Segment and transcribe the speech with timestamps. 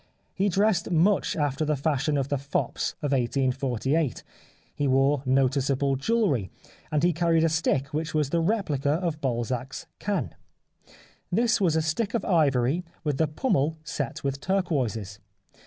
[0.33, 4.23] He dressed much after the fashion of the fops of 1848,
[4.73, 6.49] he wore noticeable jewellery,
[6.91, 10.33] and he carried a stick which was the replica of Balzac's canne.
[11.31, 15.19] This was a stick of ivory with the pummel set with turquoises.